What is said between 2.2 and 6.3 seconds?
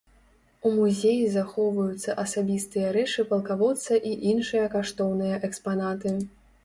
асабістыя рэчы палкаводца і іншыя каштоўныя экспанаты.